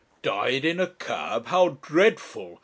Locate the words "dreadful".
1.83-2.59